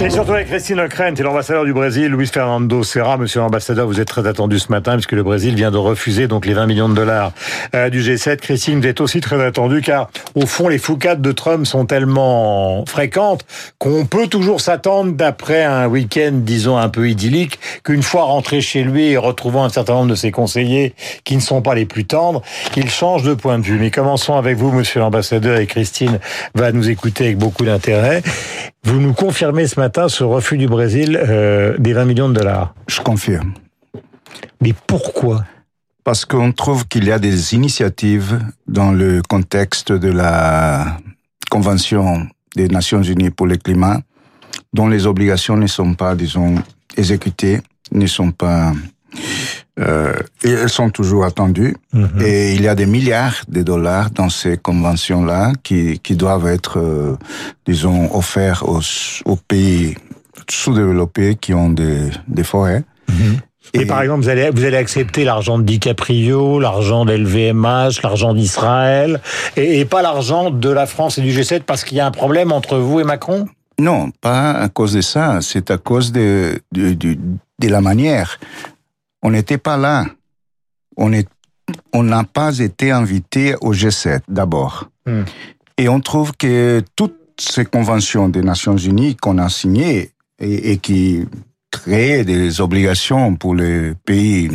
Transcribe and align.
Et 0.00 0.10
surtout 0.10 0.32
avec 0.32 0.46
Christine 0.46 0.78
Ockrent 0.78 1.18
et 1.18 1.22
l'ambassadeur 1.22 1.64
du 1.64 1.72
Brésil, 1.72 2.06
Luis 2.06 2.28
Fernando 2.28 2.84
Serra. 2.84 3.16
Monsieur 3.16 3.40
l'ambassadeur, 3.40 3.88
vous 3.88 3.98
êtes 3.98 4.06
très 4.06 4.28
attendu 4.28 4.60
ce 4.60 4.70
matin 4.70 4.92
puisque 4.92 5.10
le 5.10 5.24
Brésil 5.24 5.56
vient 5.56 5.72
de 5.72 5.76
refuser 5.76 6.28
donc 6.28 6.46
les 6.46 6.54
20 6.54 6.66
millions 6.66 6.88
de 6.88 6.94
dollars 6.94 7.32
euh, 7.74 7.90
du 7.90 8.00
G7. 8.00 8.36
Christine, 8.36 8.80
vous 8.80 8.86
êtes 8.86 9.00
aussi 9.00 9.20
très 9.20 9.44
attendu 9.44 9.80
car 9.80 10.08
au 10.36 10.46
fond, 10.46 10.68
les 10.68 10.78
foucades 10.78 11.20
de 11.20 11.32
Trump 11.32 11.66
sont 11.66 11.84
tellement 11.84 12.84
fréquentes 12.86 13.44
qu'on 13.78 14.06
peut 14.06 14.28
toujours 14.28 14.60
s'attendre 14.60 15.12
d'après 15.14 15.64
un 15.64 15.88
week-end, 15.88 16.30
disons, 16.34 16.78
un 16.78 16.88
peu 16.88 17.08
idyllique, 17.08 17.58
qu'une 17.82 18.04
fois 18.04 18.22
rentré 18.22 18.60
chez 18.60 18.84
lui 18.84 19.06
et 19.06 19.16
retrouvant 19.16 19.64
un 19.64 19.68
certain 19.68 19.94
nombre 19.94 20.10
de 20.10 20.14
ses 20.14 20.30
conseillers 20.30 20.94
qui 21.24 21.34
ne 21.34 21.40
sont 21.40 21.60
pas 21.60 21.74
les 21.74 21.86
plus 21.86 22.04
tendres, 22.04 22.40
il 22.76 22.88
change 22.88 23.24
de 23.24 23.34
point 23.34 23.58
de 23.58 23.64
vue. 23.64 23.80
Mais 23.80 23.90
commençons 23.90 24.36
avec 24.36 24.58
vous, 24.58 24.70
monsieur 24.70 25.00
l'ambassadeur, 25.00 25.58
et 25.58 25.66
Christine 25.66 26.20
va 26.54 26.70
nous 26.70 26.88
écouter 26.88 27.24
avec 27.24 27.38
beaucoup 27.38 27.64
d'intérêt. 27.64 28.22
Vous 28.84 29.00
nous 29.00 29.14
confirmez 29.24 29.66
ce 29.66 29.80
matin 29.80 30.10
ce 30.10 30.22
refus 30.22 30.58
du 30.58 30.66
Brésil 30.66 31.18
euh, 31.18 31.78
des 31.78 31.94
20 31.94 32.04
millions 32.04 32.28
de 32.28 32.34
dollars. 32.34 32.74
Je 32.86 33.00
confirme. 33.00 33.54
Mais 34.60 34.74
pourquoi? 34.86 35.46
Parce 36.04 36.26
qu'on 36.26 36.52
trouve 36.52 36.86
qu'il 36.86 37.04
y 37.04 37.10
a 37.10 37.18
des 37.18 37.54
initiatives 37.54 38.38
dans 38.68 38.92
le 38.92 39.22
contexte 39.26 39.92
de 39.92 40.10
la 40.10 40.98
Convention 41.50 42.28
des 42.54 42.68
Nations 42.68 43.02
Unies 43.02 43.30
pour 43.30 43.46
le 43.46 43.56
climat 43.56 44.00
dont 44.74 44.88
les 44.88 45.06
obligations 45.06 45.56
ne 45.56 45.68
sont 45.68 45.94
pas, 45.94 46.14
disons, 46.14 46.56
exécutées, 46.94 47.60
ne 47.92 48.06
sont 48.06 48.30
pas 48.30 48.74
euh, 49.80 50.12
et 50.44 50.50
elles 50.50 50.68
sont 50.68 50.90
toujours 50.90 51.24
attendues. 51.24 51.76
Mhm. 51.92 52.22
Et 52.24 52.54
il 52.54 52.62
y 52.62 52.68
a 52.68 52.74
des 52.74 52.86
milliards 52.86 53.44
de 53.48 53.62
dollars 53.62 54.10
dans 54.10 54.28
ces 54.28 54.56
conventions-là 54.56 55.52
qui, 55.62 55.98
qui 55.98 56.14
doivent 56.16 56.46
être, 56.46 56.78
euh, 56.78 57.16
disons, 57.66 58.14
offerts 58.14 58.68
aux, 58.68 58.80
aux 59.24 59.36
pays 59.36 59.96
sous-développés 60.48 61.36
qui 61.36 61.54
ont 61.54 61.70
des, 61.70 62.10
des 62.28 62.44
forêts. 62.44 62.84
Et, 63.72 63.86
par 63.86 64.02
exemple, 64.02 64.22
vous 64.22 64.28
allez, 64.28 64.50
vous 64.50 64.64
allez 64.64 64.76
accepter 64.76 65.24
l'argent 65.24 65.58
de 65.58 65.64
DiCaprio, 65.64 66.60
l'argent 66.60 67.04
d'LVMH, 67.04 68.02
l'argent 68.02 68.34
d'Israël, 68.34 69.20
et, 69.56 69.80
et 69.80 69.84
pas 69.84 70.02
l'argent 70.02 70.50
de 70.50 70.68
la 70.68 70.86
France 70.86 71.18
et 71.18 71.22
du 71.22 71.30
G7 71.30 71.62
parce 71.62 71.82
qu'il 71.82 71.96
y 71.96 72.00
a 72.00 72.06
un 72.06 72.12
problème 72.12 72.52
entre 72.52 72.76
vous 72.76 73.00
et 73.00 73.04
Macron? 73.04 73.46
Non, 73.78 74.10
pas 74.20 74.52
à 74.52 74.68
cause 74.68 74.92
de 74.92 75.00
ça. 75.00 75.40
C'est 75.40 75.70
à 75.70 75.78
cause 75.78 76.12
de, 76.12 76.60
de, 76.72 76.92
de, 76.92 77.16
de 77.58 77.68
la 77.68 77.80
manière. 77.80 78.38
On 79.24 79.30
n'était 79.30 79.58
pas 79.58 79.76
là. 79.76 80.06
On 80.96 81.12
est, 81.12 81.28
on 81.92 82.04
n'a 82.04 82.22
pas 82.22 82.58
été 82.60 82.92
invité 82.92 83.56
au 83.60 83.72
G7 83.72 84.20
d'abord. 84.28 84.90
Hmm. 85.06 85.22
Et 85.78 85.88
on 85.88 85.98
trouve 86.00 86.36
que 86.36 86.84
toutes 86.94 87.18
ces 87.40 87.64
conventions 87.64 88.28
des 88.28 88.42
Nations 88.42 88.76
Unies 88.76 89.16
qu'on 89.16 89.38
a 89.38 89.48
signées 89.48 90.12
et, 90.38 90.72
et 90.72 90.78
qui 90.78 91.26
créent 91.72 92.24
des 92.24 92.60
obligations 92.60 93.34
pour 93.34 93.56
les 93.56 93.94
pays 94.04 94.50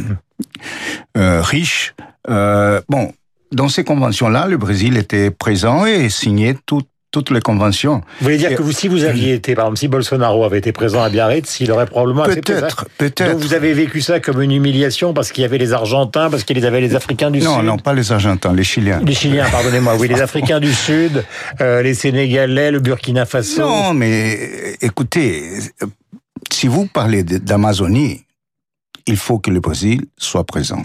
euh, 1.18 1.42
riches, 1.42 1.94
euh, 2.30 2.82
bon, 2.88 3.12
dans 3.52 3.68
ces 3.68 3.84
conventions-là, 3.84 4.48
le 4.48 4.58
Brésil 4.58 4.98
était 4.98 5.32
présent 5.32 5.86
et 5.86 6.10
signait 6.10 6.56
toutes 6.66 6.88
toutes 7.12 7.32
les 7.32 7.40
conventions. 7.42 8.02
Vous 8.20 8.26
voulez 8.26 8.38
dire 8.38 8.52
Et- 8.52 8.56
que 8.56 8.62
vous, 8.62 8.72
si 8.72 8.88
vous 8.88 9.04
aviez 9.04 9.34
été, 9.34 9.56
par 9.56 9.66
exemple, 9.66 9.80
si 9.80 9.88
Bolsonaro 9.88 10.44
avait 10.44 10.60
été 10.60 10.72
présent 10.72 11.02
à 11.02 11.10
Biarritz, 11.10 11.60
il 11.60 11.72
aurait 11.72 11.88
probablement 11.88 12.24
Peut-être, 12.24 12.86
peut-être. 12.98 13.32
Donc 13.32 13.42
vous 13.42 13.54
avez 13.56 13.74
vécu 13.74 14.00
ça 14.02 14.20
comme 14.20 14.42
une 14.42 14.52
humiliation 14.52 15.14
parce 15.14 15.32
qu'il 15.32 15.42
y 15.42 15.46
avait 15.46 15.58
les 15.58 15.74
Argentins, 15.74 16.30
parce 16.30 16.44
qu'il 16.44 16.60
y 16.60 16.66
avait 16.66 16.82
les 16.82 16.96
Africains 16.96 17.32
du 17.32 17.40
Non, 17.40 17.58
Sud? 17.58 17.66
non, 17.66 17.78
pas 17.78 17.94
les 17.94 18.12
Argentins, 18.12 18.54
les 18.54 18.64
Chiliens. 18.64 19.02
Les 19.04 19.16
Chiliens, 19.16 19.50
pardonnez-moi, 19.50 19.96
oui, 20.00 20.08
les 20.08 20.22
Africains 20.22 20.60
du 20.60 20.72
Sud, 20.74 21.24
euh, 21.62 21.82
les 21.82 21.96
Sénégalais, 21.96 22.70
le 22.72 22.80
Burkina 22.80 23.26
Faso. 23.26 23.62
Non, 23.62 23.94
mais 23.96 24.76
écoutez, 24.82 25.42
si 26.52 26.68
vous 26.68 26.86
parlez 26.86 27.24
d'Amazonie, 27.24 28.24
il 29.08 29.18
faut 29.18 29.40
que 29.40 29.50
le 29.50 29.60
Brésil 29.60 30.06
soit 30.18 30.44
présent. 30.44 30.84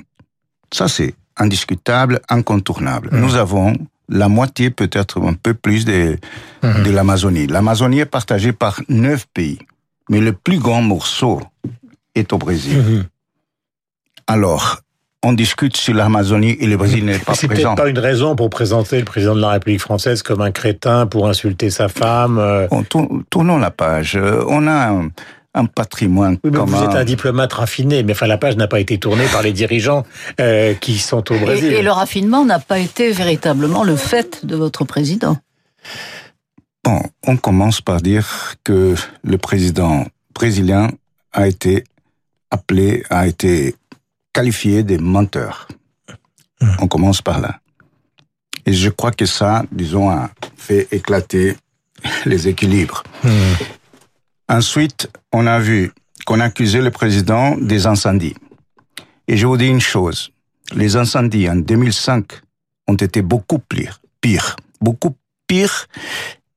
Ça, 0.72 0.88
c'est 0.88 1.14
indiscutable, 1.36 2.20
incontournable. 2.30 3.10
Mhm. 3.12 3.20
Nous 3.20 3.34
avons 3.36 3.74
la 4.08 4.28
moitié, 4.28 4.70
peut-être 4.70 5.20
un 5.22 5.34
peu 5.34 5.54
plus 5.54 5.84
de, 5.84 6.16
Mhm. 6.62 6.82
de 6.84 6.90
l'Amazonie. 6.90 7.46
L'Amazonie 7.46 8.00
est 8.00 8.04
partagée 8.06 8.52
par 8.52 8.80
neuf 8.88 9.26
pays, 9.34 9.58
mais 10.10 10.20
le 10.20 10.32
plus 10.32 10.58
grand 10.58 10.82
morceau 10.82 11.40
est 12.14 12.32
au 12.32 12.38
Brésil. 12.38 12.78
Mhm. 12.78 13.04
Alors, 14.26 14.78
on 15.22 15.32
discute 15.32 15.76
sur 15.76 15.94
l'Amazonie 15.94 16.56
et 16.60 16.66
le 16.66 16.76
Brésil 16.76 17.04
n'est 17.04 17.18
pas 17.18 17.34
C'est 17.34 17.46
présent. 17.46 17.74
peut-être 17.74 17.84
pas 17.84 17.90
une 17.90 17.98
raison 17.98 18.36
pour 18.36 18.50
présenter 18.50 18.98
le 18.98 19.04
président 19.04 19.34
de 19.34 19.40
la 19.40 19.50
République 19.50 19.80
française 19.80 20.22
comme 20.22 20.40
un 20.42 20.50
crétin 20.50 21.06
pour 21.06 21.28
insulter 21.28 21.70
sa 21.70 21.88
femme. 21.88 22.38
euh. 22.38 22.66
Tournons 23.30 23.58
la 23.58 23.70
page. 23.70 24.16
Euh, 24.16 24.44
On 24.48 24.66
a 24.66 25.02
un, 25.54 25.64
patrimoine 25.66 26.38
Oui, 26.44 26.50
mais 26.52 26.58
vous 26.58 26.82
êtes 26.82 26.94
un 26.94 27.04
diplomate 27.04 27.52
raffiné, 27.52 28.02
mais 28.02 28.12
enfin 28.12 28.26
la 28.26 28.38
page 28.38 28.56
n'a 28.56 28.66
pas 28.66 28.80
été 28.80 28.98
tournée 28.98 29.26
par 29.26 29.42
les 29.42 29.52
dirigeants 29.52 30.04
euh, 30.40 30.74
qui 30.74 30.98
sont 30.98 31.32
au 31.32 31.38
Brésil. 31.38 31.72
et 31.72 31.82
le 31.82 31.90
raffinement 31.90 32.44
n'a 32.44 32.58
pas 32.58 32.78
été 32.78 33.12
véritablement 33.12 33.84
le 33.84 33.96
fait 33.96 34.44
de 34.44 34.56
votre 34.56 34.84
président. 34.84 35.36
Bon, 36.84 37.00
on 37.26 37.36
commence 37.36 37.80
par 37.80 38.00
dire 38.02 38.54
que 38.62 38.94
le 39.22 39.38
président 39.38 40.04
brésilien 40.34 40.90
a 41.32 41.48
été 41.48 41.84
appelé, 42.50 43.04
a 43.08 43.26
été 43.26 43.74
qualifié 44.32 44.82
de 44.82 44.98
menteur. 44.98 45.68
On 46.80 46.86
commence 46.86 47.22
par 47.22 47.40
là. 47.40 47.60
Et 48.66 48.72
je 48.72 48.88
crois 48.88 49.10
que 49.10 49.26
ça, 49.26 49.64
disons, 49.72 50.10
a 50.10 50.30
fait 50.56 50.88
éclater 50.92 51.56
les 52.24 52.48
équilibres. 52.48 53.02
Hmm. 53.22 53.30
Ensuite, 54.48 55.08
on 55.32 55.46
a 55.46 55.58
vu 55.58 55.92
qu'on 56.26 56.40
accusait 56.40 56.82
le 56.82 56.90
président 56.90 57.56
des 57.56 57.86
incendies. 57.86 58.34
Et 59.26 59.36
je 59.36 59.46
vous 59.46 59.56
dis 59.56 59.66
une 59.68 59.80
chose, 59.80 60.30
les 60.74 60.96
incendies 60.96 61.48
en 61.48 61.56
2005 61.56 62.26
ont 62.88 62.94
été 62.94 63.22
beaucoup 63.22 63.58
pires, 63.58 64.00
pires, 64.20 64.56
beaucoup 64.80 65.16
pires, 65.46 65.86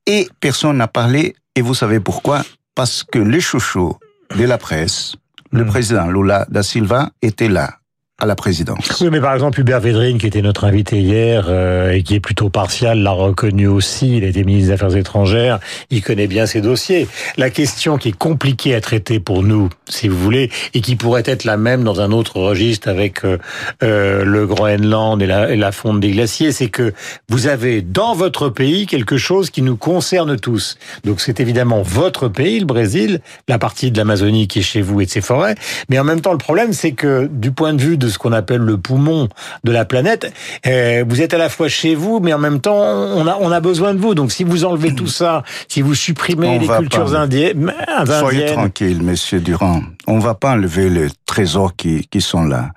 et 0.06 0.28
personne 0.40 0.76
n'a 0.78 0.88
parlé, 0.88 1.34
et 1.54 1.62
vous 1.62 1.74
savez 1.74 2.00
pourquoi? 2.00 2.44
Parce 2.74 3.02
que 3.02 3.18
le 3.18 3.40
chouchou 3.40 3.96
de 4.36 4.44
la 4.44 4.58
presse, 4.58 5.14
le 5.50 5.64
Hmm. 5.64 5.68
président 5.68 6.08
Lula 6.10 6.46
da 6.50 6.62
Silva, 6.62 7.10
était 7.22 7.48
là, 7.48 7.77
à 8.20 8.26
la 8.26 8.34
présidence. 8.34 9.00
Oui, 9.00 9.10
mais 9.12 9.20
par 9.20 9.32
exemple, 9.32 9.60
Hubert 9.60 9.78
Védrine, 9.78 10.18
qui 10.18 10.26
était 10.26 10.42
notre 10.42 10.64
invité 10.64 10.98
hier 11.00 11.46
euh, 11.48 11.92
et 11.92 12.02
qui 12.02 12.16
est 12.16 12.20
plutôt 12.20 12.50
partial, 12.50 12.98
l'a 12.98 13.12
reconnu 13.12 13.68
aussi. 13.68 14.16
Il 14.16 14.24
était 14.24 14.42
ministre 14.42 14.70
des 14.70 14.74
Affaires 14.74 14.96
étrangères. 14.96 15.60
Il 15.90 16.02
connaît 16.02 16.26
bien 16.26 16.44
ces 16.44 16.60
dossiers. 16.60 17.06
La 17.36 17.48
question 17.48 17.96
qui 17.96 18.08
est 18.08 18.18
compliquée 18.18 18.74
à 18.74 18.80
traiter 18.80 19.20
pour 19.20 19.44
nous, 19.44 19.68
si 19.88 20.08
vous 20.08 20.18
voulez, 20.18 20.50
et 20.74 20.80
qui 20.80 20.96
pourrait 20.96 21.22
être 21.26 21.44
la 21.44 21.56
même 21.56 21.84
dans 21.84 22.00
un 22.00 22.10
autre 22.10 22.40
registre 22.40 22.88
avec 22.88 23.24
euh, 23.24 23.38
euh, 23.84 24.24
le 24.24 24.48
Groenland 24.48 25.22
et 25.22 25.26
la, 25.26 25.52
et 25.52 25.56
la 25.56 25.70
fonte 25.70 26.00
des 26.00 26.10
glaciers, 26.10 26.50
c'est 26.50 26.70
que 26.70 26.92
vous 27.28 27.46
avez 27.46 27.82
dans 27.82 28.16
votre 28.16 28.48
pays 28.48 28.86
quelque 28.86 29.16
chose 29.16 29.50
qui 29.50 29.62
nous 29.62 29.76
concerne 29.76 30.36
tous. 30.36 30.76
Donc 31.04 31.20
c'est 31.20 31.38
évidemment 31.38 31.82
votre 31.82 32.26
pays, 32.26 32.58
le 32.58 32.66
Brésil, 32.66 33.20
la 33.46 33.60
partie 33.60 33.92
de 33.92 33.96
l'Amazonie 33.96 34.48
qui 34.48 34.58
est 34.58 34.62
chez 34.62 34.82
vous 34.82 35.02
et 35.02 35.06
de 35.06 35.10
ses 35.10 35.20
forêts. 35.20 35.54
Mais 35.88 36.00
en 36.00 36.04
même 36.04 36.20
temps, 36.20 36.32
le 36.32 36.38
problème, 36.38 36.72
c'est 36.72 36.92
que 36.92 37.28
du 37.30 37.52
point 37.52 37.74
de 37.74 37.80
vue 37.80 37.96
de 37.96 38.07
ce 38.10 38.18
qu'on 38.18 38.32
appelle 38.32 38.60
le 38.60 38.78
poumon 38.78 39.28
de 39.64 39.72
la 39.72 39.84
planète, 39.84 40.32
euh, 40.66 41.04
vous 41.08 41.20
êtes 41.20 41.34
à 41.34 41.38
la 41.38 41.48
fois 41.48 41.68
chez 41.68 41.94
vous, 41.94 42.20
mais 42.20 42.32
en 42.32 42.38
même 42.38 42.60
temps, 42.60 42.76
on 42.76 43.26
a, 43.26 43.36
on 43.40 43.50
a 43.50 43.60
besoin 43.60 43.94
de 43.94 43.98
vous. 43.98 44.14
Donc 44.14 44.32
si 44.32 44.44
vous 44.44 44.64
enlevez 44.64 44.94
tout 44.94 45.06
ça, 45.06 45.42
si 45.68 45.82
vous 45.82 45.94
supprimez 45.94 46.48
On 46.48 46.58
les 46.58 46.66
cultures 46.68 47.12
pas. 47.12 47.18
indiennes, 47.20 47.72
Soyez 48.06 48.46
tranquille, 48.46 49.02
monsieur 49.02 49.40
Durand. 49.40 49.82
On 50.06 50.18
va 50.18 50.34
pas 50.34 50.52
enlever 50.52 50.90
les 50.90 51.08
trésors 51.26 51.74
qui, 51.76 52.06
qui 52.08 52.20
sont 52.20 52.44
là. 52.44 52.70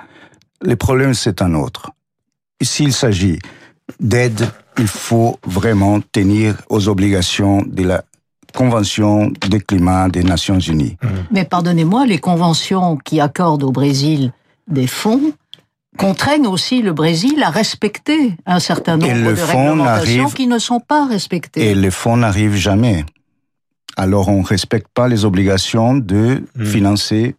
Le 0.62 0.76
problème, 0.76 1.14
c'est 1.14 1.42
un 1.42 1.54
autre. 1.56 1.92
S'il 2.62 2.94
s'agit 2.94 3.40
d'aide, 4.00 4.48
il 4.78 4.88
faut 4.88 5.38
vraiment 5.46 6.00
tenir 6.12 6.56
aux 6.70 6.88
obligations 6.88 7.64
de 7.66 7.84
la 7.84 8.04
Convention 8.54 9.32
des 9.48 9.62
climats 9.62 10.10
des 10.10 10.24
Nations 10.24 10.60
Unies. 10.60 10.98
Mais 11.32 11.46
pardonnez-moi, 11.46 12.06
les 12.06 12.18
conventions 12.18 12.98
qui 12.98 13.22
accordent 13.22 13.64
au 13.64 13.72
Brésil 13.72 14.34
des 14.72 14.88
fonds 14.88 15.34
contraignent 15.98 16.48
aussi 16.48 16.82
le 16.82 16.94
Brésil 16.94 17.44
à 17.44 17.50
respecter 17.50 18.34
un 18.46 18.60
certain 18.60 18.98
nombre 18.98 19.30
de 19.30 19.36
fonds 19.36 19.58
réglementations 19.60 20.30
qui 20.30 20.48
ne 20.48 20.58
sont 20.58 20.80
pas 20.80 21.06
respectées. 21.06 21.70
Et 21.72 21.76
les 21.76 21.92
fonds 21.92 22.18
n'arrivent 22.18 22.56
jamais. 22.56 23.04
Alors 23.98 24.30
on 24.30 24.42
ne 24.42 24.46
respecte 24.48 24.88
pas 24.94 25.08
les 25.10 25.26
obligations 25.26 25.94
de 25.96 26.44
Hmm. 26.56 26.66
financer 26.66 27.36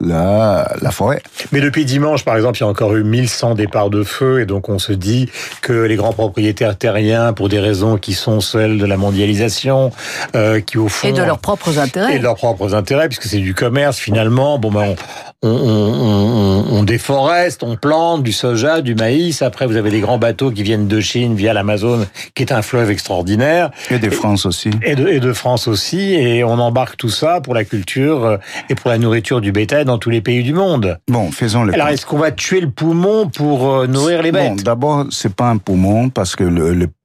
la, 0.00 0.76
la 0.80 0.92
forêt. 0.92 1.20
Mais 1.50 1.60
depuis 1.60 1.84
dimanche, 1.84 2.24
par 2.24 2.36
exemple, 2.36 2.58
il 2.58 2.60
y 2.60 2.64
a 2.64 2.68
encore 2.68 2.94
eu 2.94 3.02
1100 3.02 3.56
départs 3.56 3.90
de 3.90 4.04
feu, 4.04 4.40
et 4.40 4.46
donc 4.46 4.68
on 4.68 4.78
se 4.78 4.92
dit 4.92 5.28
que 5.60 5.72
les 5.72 5.96
grands 5.96 6.12
propriétaires 6.12 6.78
terriens, 6.78 7.32
pour 7.32 7.48
des 7.48 7.58
raisons 7.58 7.96
qui 7.98 8.14
sont 8.14 8.40
celles 8.40 8.78
de 8.78 8.86
la 8.86 8.96
mondialisation, 8.96 9.90
euh, 10.36 10.60
qui 10.60 10.78
au 10.78 10.86
fond 10.88 11.08
Et 11.08 11.12
de 11.12 11.22
leurs 11.22 11.40
propres 11.40 11.80
intérêts. 11.80 12.14
et 12.14 12.18
de 12.18 12.22
leurs 12.22 12.36
propres 12.36 12.74
intérêts, 12.76 13.08
puisque 13.08 13.24
c'est 13.24 13.38
du 13.40 13.54
commerce 13.54 13.98
finalement. 13.98 14.60
Bon, 14.60 14.70
ben, 14.70 14.94
on, 15.42 15.48
on, 15.50 16.78
on, 16.78 16.82
déforeste, 16.82 17.62
on 17.62 17.76
plante 17.76 18.24
du 18.24 18.32
soja, 18.32 18.80
du 18.80 18.96
maïs. 18.96 19.40
Après, 19.42 19.66
vous 19.66 19.76
avez 19.76 19.90
des 19.90 20.00
grands 20.00 20.18
bateaux 20.18 20.50
qui 20.50 20.64
viennent 20.64 20.88
de 20.88 21.00
Chine 21.00 21.36
via 21.36 21.52
l'Amazone, 21.52 22.06
qui 22.34 22.42
est 22.42 22.52
un 22.52 22.62
fleuve 22.62 22.90
extraordinaire. 22.90 23.70
Et 23.90 24.00
de 24.00 24.10
France 24.10 24.46
aussi. 24.46 24.70
Et 24.82 24.96
de, 24.96 25.06
et 25.06 25.20
de 25.20 25.32
France 25.32 25.68
aussi. 25.68 26.14
Et 26.14 26.42
on 26.42 26.58
embarque 26.58 26.96
tout 26.96 27.08
ça 27.08 27.40
pour 27.40 27.54
la 27.54 27.64
culture 27.64 28.24
euh, 28.24 28.36
et 28.68 28.74
pour 28.74 28.90
la 28.90 28.98
nourriture 28.98 29.40
du 29.40 29.52
bétail 29.52 29.84
dans 29.84 29.98
tous 29.98 30.10
les 30.10 30.20
pays 30.20 30.42
du 30.42 30.54
monde. 30.54 30.98
Bon, 31.06 31.30
faisons 31.30 31.62
le. 31.62 31.72
Alors, 31.72 31.88
est-ce 31.88 32.04
qu'on 32.04 32.18
va 32.18 32.32
tuer 32.32 32.60
le 32.60 32.70
poumon 32.70 33.28
pour 33.28 33.70
euh, 33.70 33.86
nourrir 33.86 34.22
les 34.22 34.32
bêtes? 34.32 34.56
Bon, 34.56 34.62
d'abord, 34.62 35.06
c'est 35.10 35.34
pas 35.34 35.48
un 35.50 35.58
poumon 35.58 36.10
parce 36.10 36.34
que 36.34 36.44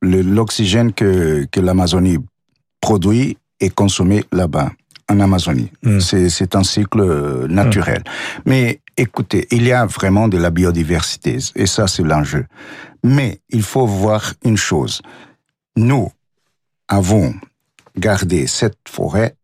l'oxygène 0.02 0.92
que, 0.92 1.46
que 1.52 1.60
l'Amazonie 1.60 2.18
produit 2.82 3.38
est 3.60 3.70
consommé 3.70 4.24
là-bas 4.32 4.72
en 5.10 5.20
Amazonie. 5.20 5.72
Hmm. 5.84 6.00
C'est 6.00 6.56
un 6.56 6.64
cycle 6.64 7.02
euh, 7.02 7.48
naturel. 7.48 8.00
Hmm. 8.00 8.42
Mais 8.46 8.82
écoutez, 8.98 9.48
il 9.52 9.64
y 9.64 9.72
a 9.72 9.86
vraiment 9.86 10.28
de 10.28 10.38
la 10.38 10.50
biodiversité 10.50 11.38
et 11.56 11.66
ça 11.66 11.88
c'est 11.88 12.04
l'enjeu. 12.04 12.46
Mais 13.04 13.42
il 13.50 13.64
faut 13.64 13.86
voir 13.86 14.34
une 14.44 14.58
chose. 14.58 15.02
Nous 15.76 16.12
avons 16.88 17.34
gardé 17.98 18.48
cette 18.48 18.78
forêt 18.88 19.36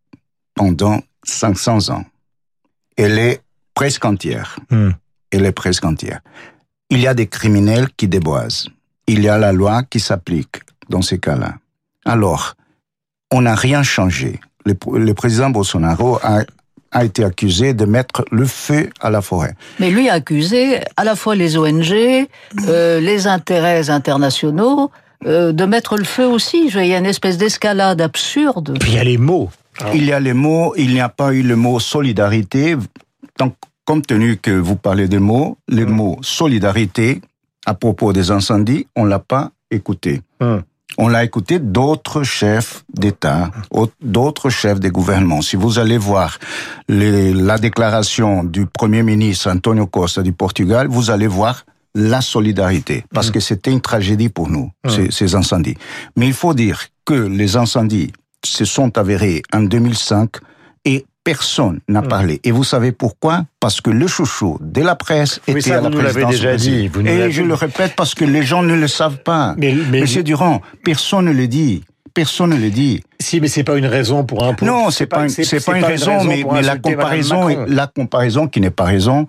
pendant 0.56 1.02
500 1.24 1.90
ans. 1.90 2.06
Elle 2.98 3.20
est 3.20 3.42
presque 3.74 4.06
entière. 4.06 4.60
Hmm. 4.70 4.92
Elle 5.32 5.46
est 5.46 5.52
presque 5.52 5.86
entière. 5.86 6.22
Il 6.90 7.00
y 7.00 7.08
a 7.08 7.14
des 7.14 7.28
criminels 7.28 7.90
qui 7.96 8.08
déboisent. 8.08 8.68
Il 9.08 9.22
y 9.22 9.30
a 9.30 9.38
la 9.38 9.52
loi 9.52 9.84
qui 9.84 10.00
s'applique 10.00 10.62
dans 10.90 11.02
ces 11.02 11.20
cas-là. 11.20 11.56
Alors, 12.06 12.56
on 13.32 13.42
n'a 13.42 13.56
rien 13.56 13.84
changé 13.84 14.40
le, 14.66 15.14
président 15.14 15.50
Bolsonaro 15.50 16.20
a, 16.22 16.44
a 16.92 17.06
été 17.06 17.24
accusé 17.24 17.74
de 17.74 17.86
mettre 17.86 18.26
le 18.32 18.46
feu 18.46 18.90
à 19.00 19.10
la 19.10 19.22
forêt. 19.22 19.56
Mais 19.80 19.90
lui 19.90 20.10
a 20.10 20.14
accusé 20.14 20.80
à 20.98 21.04
la 21.04 21.16
fois 21.16 21.36
les 21.36 21.58
ONG, 21.58 21.94
euh, 22.68 23.00
les 23.00 23.28
intérêts 23.28 23.90
internationaux, 23.90 24.92
euh, 25.26 25.52
de 25.52 25.66
mettre 25.66 25.98
le 25.98 26.04
feu 26.04 26.26
aussi. 26.26 26.68
Il 26.68 26.86
y 26.86 26.94
a 26.94 26.98
une 26.98 27.06
espèce 27.06 27.38
d'escalade 27.38 28.02
absurde. 28.02 28.78
Puis 28.80 28.92
il 28.92 28.96
y 28.96 29.00
a 29.00 29.04
les 29.04 29.18
mots. 29.18 29.50
Il 29.94 30.06
y 30.06 30.12
a 30.12 30.20
les 30.20 30.34
mots, 30.34 30.74
il 30.78 30.94
n'y 30.94 31.00
a 31.00 31.10
pas 31.10 31.34
eu 31.34 31.42
le 31.42 31.56
mot 31.56 31.80
solidarité. 31.80 32.76
Tant, 33.38 33.54
compte 33.86 34.08
tenu 34.08 34.38
que 34.38 34.52
vous 34.52 34.76
parlez 34.76 35.08
des 35.08 35.20
mots, 35.20 35.58
le 35.70 35.86
mm. 35.86 35.90
mot 35.90 36.18
solidarité 36.22 37.22
à 37.66 37.74
propos 37.74 38.12
des 38.14 38.32
incendies, 38.32 38.88
on 38.96 39.06
l'a 39.06 39.20
pas 39.20 39.52
écouté. 39.72 40.22
Mm 40.42 40.60
on 40.98 41.08
l'a 41.08 41.24
écouté 41.24 41.60
d'autres 41.60 42.24
chefs 42.24 42.84
d'État, 42.94 43.52
d'autres 44.02 44.50
chefs 44.50 44.80
des 44.80 44.90
gouvernements. 44.90 45.42
Si 45.42 45.56
vous 45.56 45.80
allez 45.80 45.98
voir 45.98 46.40
la 46.88 47.58
déclaration 47.58 48.44
du 48.44 48.66
Premier 48.66 49.04
ministre 49.04 49.50
Antonio 49.50 49.88
Costa 49.88 50.22
du 50.22 50.34
Portugal, 50.34 50.88
vous 50.90 51.10
allez 51.12 51.28
voir 51.28 51.66
la 51.96 52.22
solidarité, 52.22 53.04
parce 53.14 53.30
mm. 53.30 53.32
que 53.32 53.40
c'était 53.40 53.72
une 53.72 53.82
tragédie 53.82 54.30
pour 54.30 54.50
nous, 54.50 54.72
mm. 54.86 54.90
ces, 54.90 55.12
ces 55.12 55.36
incendies. 55.36 55.76
Mais 56.16 56.28
il 56.28 56.34
faut 56.34 56.54
dire 56.54 56.86
que 57.06 57.14
les 57.14 57.56
incendies 57.56 58.12
se 58.46 58.66
sont 58.66 58.98
avérés 58.98 59.42
en 59.54 59.62
2005 59.62 60.30
et 60.36 60.40
personne 61.30 61.80
n'a 61.88 62.02
hmm. 62.02 62.08
parlé. 62.08 62.40
Et 62.44 62.50
vous 62.50 62.64
savez 62.64 62.92
pourquoi? 62.92 63.46
Parce 63.60 63.82
que 63.82 63.92
le 63.92 64.08
chouchou 64.08 64.58
de 64.62 64.82
la 64.82 64.96
presse 64.96 65.40
était 65.46 65.74
à 65.74 65.82
la 65.82 65.90
vous 65.90 65.98
présidence. 65.98 66.32
déjà 66.32 66.56
dit. 66.56 66.88
Vous 66.88 67.06
et 67.06 67.30
je 67.30 67.44
le 67.44 67.54
répète 67.54 67.94
parce 67.96 68.16
que 68.16 68.26
les 68.26 68.42
gens 68.42 68.64
ne 68.64 68.74
le 68.74 68.88
savent 68.88 69.22
pas. 69.24 69.54
Mais, 69.58 69.74
Monsieur 69.74 70.24
Durand, 70.24 70.62
personne 70.84 71.26
ne 71.26 71.32
le 71.32 71.48
dit. 71.48 71.84
Personne 72.16 72.50
ne 72.50 72.56
le 72.56 72.72
dit. 72.72 73.04
Si, 73.20 73.40
mais 73.40 73.48
c'est 73.48 73.64
pas 73.64 73.78
une 73.78 73.86
raison 73.86 74.24
pour 74.24 74.44
un. 74.44 74.56
Non, 74.64 74.90
c'est 74.90 75.06
pas, 75.06 75.30
c'est 75.30 75.64
pas, 75.64 75.78
une 75.78 75.86
raison, 75.86 76.24
mais, 76.24 76.44
mais 76.52 76.64
la 76.64 76.78
comparaison, 76.78 77.48
la 77.68 77.86
comparaison 77.86 78.48
qui 78.48 78.60
n'est 78.60 78.72
pas 78.72 78.86
raison, 78.86 79.28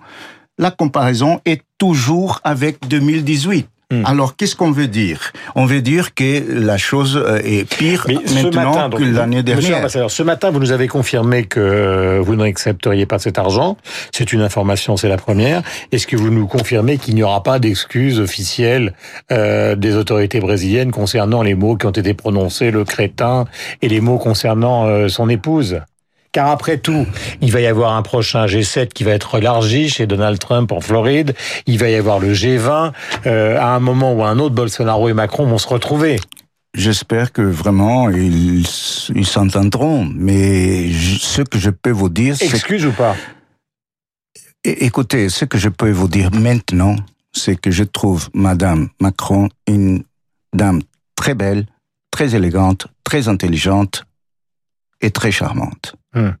la 0.57 0.71
comparaison 0.71 1.39
est 1.45 1.61
toujours 1.77 2.41
avec 2.43 2.79
2018. 2.87 3.67
Hmm. 3.91 4.05
Alors, 4.05 4.35
qu'est-ce 4.35 4.55
qu'on 4.55 4.71
veut 4.71 4.87
dire? 4.87 5.33
On 5.53 5.65
veut 5.65 5.81
dire 5.81 6.15
que 6.15 6.43
la 6.47 6.77
chose 6.77 7.17
euh, 7.17 7.41
est 7.43 7.65
pire 7.65 8.07
maintenant 8.33 8.89
que 8.89 9.03
l'année 9.03 9.43
dernière. 9.43 9.89
ce 9.89 10.23
matin, 10.23 10.49
vous 10.49 10.59
nous 10.59 10.71
avez 10.71 10.87
confirmé 10.87 11.43
que 11.43 12.19
vous 12.19 12.35
n'accepteriez 12.35 13.05
pas 13.05 13.19
cet 13.19 13.37
argent. 13.37 13.77
C'est 14.11 14.31
une 14.33 14.41
information, 14.41 14.97
c'est 14.97 15.09
la 15.09 15.17
première. 15.17 15.61
Est-ce 15.91 16.07
que 16.07 16.15
vous 16.15 16.29
nous 16.29 16.47
confirmez 16.47 16.97
qu'il 16.97 17.15
n'y 17.15 17.23
aura 17.23 17.43
pas 17.43 17.59
d'excuses 17.59 18.19
officielles 18.19 18.93
euh, 19.31 19.75
des 19.75 19.95
autorités 19.95 20.39
brésiliennes 20.39 20.91
concernant 20.91 21.41
les 21.41 21.55
mots 21.55 21.75
qui 21.75 21.85
ont 21.85 21.91
été 21.91 22.13
prononcés, 22.13 22.71
le 22.71 22.85
crétin, 22.85 23.45
et 23.81 23.89
les 23.89 23.99
mots 23.99 24.17
concernant 24.17 24.85
euh, 24.85 25.07
son 25.09 25.29
épouse? 25.29 25.81
Car 26.31 26.49
après 26.49 26.77
tout, 26.77 27.05
il 27.41 27.51
va 27.51 27.61
y 27.61 27.67
avoir 27.67 27.93
un 27.95 28.01
prochain 28.01 28.45
G7 28.45 28.89
qui 28.89 29.03
va 29.03 29.11
être 29.11 29.37
élargi 29.37 29.89
chez 29.89 30.07
Donald 30.07 30.39
Trump 30.39 30.71
en 30.71 30.79
Floride. 30.79 31.35
Il 31.65 31.77
va 31.77 31.89
y 31.89 31.95
avoir 31.95 32.19
le 32.19 32.33
G20. 32.33 32.93
Euh, 33.25 33.59
à 33.59 33.67
un 33.67 33.79
moment 33.79 34.13
ou 34.13 34.23
à 34.23 34.29
un 34.29 34.39
autre, 34.39 34.55
Bolsonaro 34.55 35.09
et 35.09 35.13
Macron 35.13 35.45
vont 35.45 35.57
se 35.57 35.67
retrouver. 35.67 36.19
J'espère 36.73 37.33
que 37.33 37.41
vraiment 37.41 38.09
ils 38.09 38.65
s'entendront. 39.25 40.09
Mais 40.15 40.89
ce 40.93 41.41
que 41.41 41.59
je 41.59 41.69
peux 41.69 41.91
vous 41.91 42.09
dire, 42.09 42.35
excuse 42.41 42.85
ou 42.85 42.91
pas? 42.91 43.15
Écoutez, 44.63 45.29
ce 45.29 45.43
que 45.43 45.57
je 45.57 45.69
peux 45.69 45.91
vous 45.91 46.07
dire 46.07 46.31
maintenant, 46.31 46.95
c'est 47.33 47.55
que 47.55 47.71
je 47.71 47.83
trouve 47.83 48.29
Madame 48.33 48.89
Macron 48.99 49.49
une 49.67 50.03
dame 50.53 50.81
très 51.15 51.33
belle, 51.33 51.65
très 52.11 52.35
élégante, 52.35 52.87
très 53.03 53.27
intelligente 53.27 54.05
et 55.01 55.11
très 55.11 55.31
charmante. 55.31 55.95
Hmm. 56.13 56.31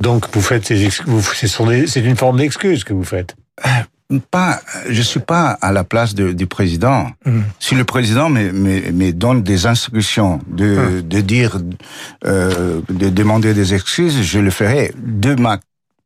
Donc 0.00 0.26
vous 0.32 0.42
faites 0.42 0.66
ces 0.66 0.88
c'est 1.86 2.00
une 2.00 2.16
forme 2.16 2.38
d'excuse 2.38 2.84
que 2.84 2.92
vous 2.92 3.04
faites. 3.04 3.34
Euh, 3.64 4.18
pas, 4.30 4.60
je 4.88 5.02
suis 5.02 5.20
pas 5.20 5.50
à 5.60 5.72
la 5.72 5.84
place 5.84 6.14
du 6.14 6.46
président. 6.46 7.10
Hmm. 7.24 7.40
Si 7.58 7.74
le 7.74 7.84
président 7.84 8.28
me, 8.28 8.52
me, 8.52 9.12
donne 9.12 9.42
des 9.42 9.66
instructions 9.66 10.40
de, 10.46 10.76
hmm. 10.76 11.08
de 11.08 11.20
dire, 11.20 11.58
euh, 12.24 12.80
de 12.88 13.08
demander 13.08 13.54
des 13.54 13.74
excuses, 13.74 14.22
je 14.22 14.38
le 14.38 14.50
ferai. 14.50 14.92
De 14.96 15.34
ma 15.34 15.58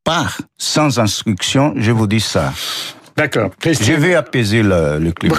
part, 0.04 0.40
sans 0.56 0.98
instruction, 0.98 1.74
je 1.76 1.90
vous 1.90 2.06
dis 2.06 2.20
ça. 2.20 2.52
D'accord. 3.20 3.50
Je 3.62 3.92
vais 3.92 4.14
apaiser 4.14 4.62
le, 4.62 4.98
le 4.98 5.12
climat. 5.12 5.34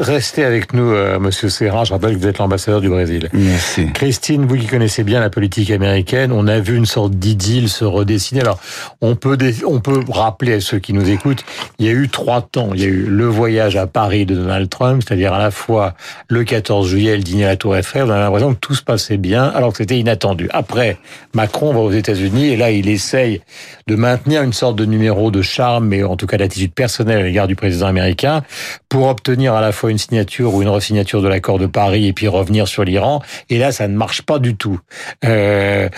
restez 0.00 0.42
avec 0.42 0.72
nous, 0.72 0.90
euh, 0.90 1.20
Monsieur 1.20 1.48
Serra. 1.48 1.84
Je 1.84 1.92
rappelle 1.92 2.14
que 2.14 2.18
vous 2.18 2.26
êtes 2.26 2.38
l'ambassadeur 2.38 2.80
du 2.80 2.88
Brésil. 2.88 3.28
Merci. 3.32 3.92
Christine, 3.92 4.44
vous 4.44 4.56
qui 4.56 4.66
connaissez 4.66 5.04
bien 5.04 5.20
la 5.20 5.30
politique 5.30 5.70
américaine, 5.70 6.32
on 6.32 6.48
a 6.48 6.58
vu 6.58 6.76
une 6.76 6.84
sorte 6.84 7.12
d'idylle 7.12 7.68
se 7.68 7.84
redessiner. 7.84 8.40
Alors, 8.40 8.58
on 9.02 9.14
peut, 9.14 9.38
on 9.64 9.78
peut 9.78 10.00
rappeler 10.08 10.54
à 10.54 10.60
ceux 10.60 10.80
qui 10.80 10.92
nous 10.94 11.08
écoutent, 11.08 11.44
il 11.78 11.86
y 11.86 11.88
a 11.88 11.92
eu 11.92 12.08
trois 12.08 12.42
temps. 12.42 12.70
Il 12.74 12.80
y 12.80 12.84
a 12.84 12.88
eu 12.88 13.04
le 13.06 13.26
voyage 13.26 13.76
à 13.76 13.86
Paris 13.86 14.26
de 14.26 14.34
Donald 14.34 14.68
Trump, 14.68 15.04
c'est-à-dire 15.06 15.32
à 15.32 15.38
la 15.38 15.52
fois 15.52 15.94
le 16.28 16.42
14 16.42 16.88
juillet, 16.88 17.16
le 17.16 17.22
dîner 17.22 17.44
à 17.44 17.50
la 17.50 17.56
Tour 17.56 17.76
Eiffel. 17.76 18.02
On 18.02 18.10
a 18.10 18.18
l'impression 18.18 18.52
que 18.52 18.58
tout 18.58 18.74
se 18.74 18.82
passait 18.82 19.16
bien, 19.16 19.44
alors 19.44 19.70
que 19.70 19.78
c'était 19.78 20.00
inattendu. 20.00 20.48
Après, 20.52 20.96
Macron 21.34 21.72
va 21.72 21.78
aux 21.78 21.92
États-Unis 21.92 22.48
et 22.48 22.56
là, 22.56 22.72
il 22.72 22.88
essaye 22.88 23.42
de 23.86 23.94
maintenir 23.94 24.42
une 24.42 24.52
sorte 24.52 24.74
de 24.74 24.86
numéro 24.86 25.30
de 25.30 25.40
charme, 25.40 25.86
mais 25.86 26.02
en 26.02 26.16
tout 26.16 26.26
cas 26.26 26.36
d'attitude 26.36 26.72
personnelle 26.72 26.95
à 27.00 27.22
l'égard 27.22 27.46
du 27.46 27.56
président 27.56 27.86
américain 27.86 28.42
pour 28.88 29.08
obtenir 29.08 29.54
à 29.54 29.60
la 29.60 29.72
fois 29.72 29.90
une 29.90 29.98
signature 29.98 30.54
ou 30.54 30.62
une 30.62 30.68
resignature 30.68 31.22
de 31.22 31.28
l'accord 31.28 31.58
de 31.58 31.66
Paris 31.66 32.06
et 32.06 32.12
puis 32.12 32.28
revenir 32.28 32.68
sur 32.68 32.84
l'Iran. 32.84 33.22
Et 33.50 33.58
là, 33.58 33.72
ça 33.72 33.88
ne 33.88 33.96
marche 33.96 34.22
pas 34.22 34.38
du 34.38 34.56
tout. 34.56 34.78
Euh, 35.24 35.88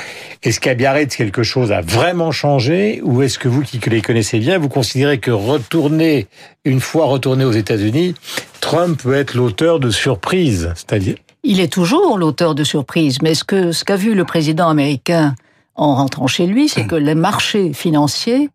est-ce 0.42 0.60
qu'à 0.60 0.74
Biarritz, 0.74 1.16
quelque 1.16 1.42
chose 1.42 1.72
a 1.72 1.80
vraiment 1.80 2.32
changé 2.32 3.00
ou 3.02 3.22
est-ce 3.22 3.38
que 3.38 3.48
vous 3.48 3.62
qui 3.62 3.78
les 3.88 4.02
connaissez 4.02 4.38
bien, 4.38 4.58
vous 4.58 4.68
considérez 4.68 5.18
que 5.18 5.30
retourner, 5.30 6.26
une 6.64 6.80
fois 6.80 7.06
retourné 7.06 7.44
aux 7.44 7.52
États-Unis, 7.52 8.14
Trump 8.60 9.00
peut 9.02 9.14
être 9.14 9.34
l'auteur 9.34 9.80
de 9.80 9.90
surprises, 9.90 10.72
c'est-à-dire? 10.74 11.16
Il 11.44 11.60
est 11.60 11.72
toujours 11.72 12.18
l'auteur 12.18 12.54
de 12.54 12.64
surprises, 12.64 13.22
mais 13.22 13.34
ce 13.34 13.44
que 13.44 13.72
ce 13.72 13.84
qu'a 13.84 13.96
vu 13.96 14.14
le 14.14 14.24
président 14.24 14.68
américain 14.68 15.34
en 15.74 15.94
rentrant 15.94 16.26
chez 16.26 16.46
lui, 16.46 16.68
c'est 16.68 16.86
que 16.86 16.96
les 16.96 17.14
marchés 17.14 17.72
financiers 17.72 18.50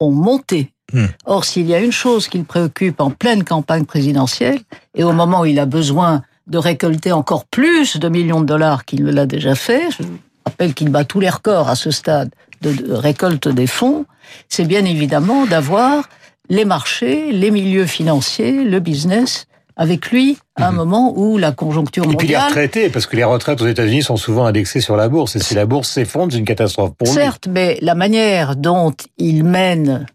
ont 0.00 0.10
monté 0.10 0.73
Hmm. 0.92 1.06
Or, 1.24 1.44
s'il 1.44 1.66
y 1.66 1.74
a 1.74 1.80
une 1.80 1.92
chose 1.92 2.28
qui 2.28 2.38
le 2.38 2.44
préoccupe 2.44 3.00
en 3.00 3.10
pleine 3.10 3.44
campagne 3.44 3.84
présidentielle, 3.84 4.60
et 4.94 5.04
au 5.04 5.12
moment 5.12 5.40
où 5.40 5.46
il 5.46 5.58
a 5.58 5.66
besoin 5.66 6.22
de 6.46 6.58
récolter 6.58 7.10
encore 7.12 7.46
plus 7.46 7.98
de 7.98 8.08
millions 8.08 8.40
de 8.40 8.46
dollars 8.46 8.84
qu'il 8.84 9.04
ne 9.04 9.10
l'a 9.10 9.26
déjà 9.26 9.54
fait, 9.54 9.90
je 9.98 10.04
rappelle 10.44 10.74
qu'il 10.74 10.90
bat 10.90 11.04
tous 11.04 11.20
les 11.20 11.30
records 11.30 11.68
à 11.68 11.74
ce 11.74 11.90
stade 11.90 12.30
de, 12.60 12.92
récolte 12.92 13.48
des 13.48 13.66
fonds, 13.66 14.04
c'est 14.48 14.64
bien 14.64 14.84
évidemment 14.84 15.46
d'avoir 15.46 16.08
les 16.48 16.64
marchés, 16.64 17.32
les 17.32 17.50
milieux 17.50 17.86
financiers, 17.86 18.64
le 18.64 18.80
business 18.80 19.46
avec 19.76 20.10
lui 20.10 20.38
à 20.56 20.68
un 20.68 20.72
hmm. 20.72 20.76
moment 20.76 21.12
où 21.16 21.36
la 21.36 21.50
conjoncture 21.50 22.04
mondiale... 22.04 22.22
Et 22.22 22.26
puis 22.26 22.28
les 22.28 22.36
retraités, 22.36 22.90
parce 22.90 23.06
que 23.06 23.16
les 23.16 23.24
retraites 23.24 23.60
aux 23.60 23.66
États-Unis 23.66 24.02
sont 24.02 24.16
souvent 24.16 24.46
indexées 24.46 24.80
sur 24.80 24.96
la 24.96 25.08
bourse. 25.08 25.34
Et 25.34 25.40
si 25.40 25.54
la 25.54 25.66
bourse 25.66 25.90
s'effondre, 25.90 26.32
c'est 26.32 26.38
une 26.38 26.44
catastrophe 26.44 26.92
pour 26.96 27.08
lui. 27.08 27.14
Certes, 27.14 27.48
mais 27.50 27.78
la 27.82 27.96
manière 27.96 28.54
dont 28.54 28.92
il 29.18 29.42
mène 29.42 30.06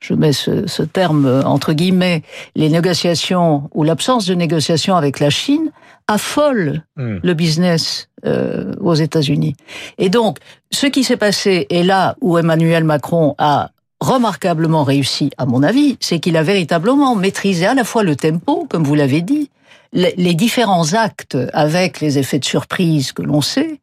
je 0.00 0.14
mets 0.14 0.32
ce, 0.32 0.82
terme 0.82 1.26
euh, 1.26 1.42
entre 1.42 1.72
guillemets, 1.72 2.22
les 2.56 2.68
négociations 2.68 3.68
ou 3.74 3.84
l'absence 3.84 4.26
de 4.26 4.34
négociations 4.34 4.96
avec 4.96 5.20
la 5.20 5.30
Chine 5.30 5.70
affole 6.08 6.82
hmm. 6.96 7.18
le 7.22 7.34
business 7.34 8.08
euh, 8.24 8.74
aux 8.80 8.94
États-Unis. 8.94 9.54
Et 9.98 10.08
donc, 10.08 10.38
ce 10.70 10.86
qui 10.86 11.04
s'est 11.04 11.16
passé 11.16 11.66
est 11.70 11.84
là 11.84 12.16
où 12.20 12.38
Emmanuel 12.38 12.84
Macron 12.84 13.34
a 13.38 13.70
remarquablement 14.00 14.82
réussi, 14.82 15.30
à 15.36 15.44
mon 15.44 15.62
avis, 15.62 15.98
c'est 16.00 16.18
qu'il 16.20 16.36
a 16.38 16.42
véritablement 16.42 17.14
maîtrisé 17.14 17.66
à 17.66 17.74
la 17.74 17.84
fois 17.84 18.02
le 18.02 18.16
tempo, 18.16 18.66
comme 18.68 18.82
vous 18.82 18.94
l'avez 18.94 19.20
dit, 19.20 19.50
les 19.92 20.34
différents 20.34 20.94
actes 20.94 21.36
avec 21.52 22.00
les 22.00 22.16
effets 22.16 22.38
de 22.38 22.44
surprise 22.44 23.12
que 23.12 23.22
l'on 23.22 23.40
sait, 23.40 23.80